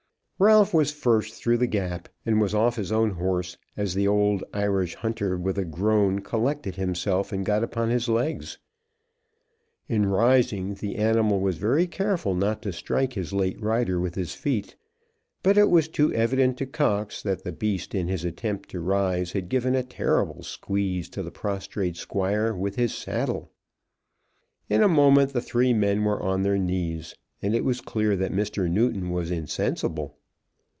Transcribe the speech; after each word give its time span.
Ralph 0.43 0.73
was 0.73 0.89
first 0.89 1.35
through 1.35 1.57
the 1.57 1.67
gap, 1.67 2.09
and 2.25 2.41
was 2.41 2.55
off 2.55 2.75
his 2.75 2.91
own 2.91 3.11
horse 3.11 3.57
as 3.77 3.93
the 3.93 4.07
old 4.07 4.43
Irish 4.55 4.95
hunter, 4.95 5.37
with 5.37 5.59
a 5.59 5.65
groan, 5.65 6.17
collected 6.21 6.73
himself 6.77 7.31
and 7.31 7.45
got 7.45 7.63
upon 7.63 7.91
his 7.91 8.09
legs. 8.09 8.57
In 9.87 10.07
rising, 10.07 10.73
the 10.73 10.95
animal 10.95 11.39
was 11.39 11.57
very 11.59 11.85
careful 11.85 12.33
not 12.33 12.63
to 12.63 12.73
strike 12.73 13.13
his 13.13 13.33
late 13.33 13.61
rider 13.61 13.99
with 13.99 14.15
his 14.15 14.33
feet; 14.33 14.75
but 15.43 15.59
it 15.59 15.69
was 15.69 15.87
too 15.87 16.11
evident 16.11 16.57
to 16.57 16.65
Cox 16.65 17.21
that 17.21 17.43
the 17.43 17.51
beast 17.51 17.93
in 17.93 18.07
his 18.07 18.25
attempt 18.25 18.67
to 18.69 18.79
rise 18.79 19.33
had 19.33 19.47
given 19.47 19.75
a 19.75 19.83
terrible 19.83 20.41
squeeze 20.41 21.07
to 21.09 21.21
the 21.21 21.29
prostrate 21.29 21.97
Squire 21.97 22.51
with 22.51 22.77
his 22.77 22.95
saddle. 22.95 23.51
In 24.69 24.81
a 24.81 24.87
moment 24.87 25.33
the 25.33 25.39
three 25.41 25.71
men 25.71 26.03
were 26.03 26.19
on 26.19 26.41
their 26.41 26.57
knees, 26.57 27.13
and 27.43 27.53
it 27.53 27.63
was 27.63 27.79
clear 27.79 28.15
that 28.15 28.33
Mr. 28.33 28.67
Newton 28.67 29.11
was 29.11 29.29
insensible. 29.29 30.17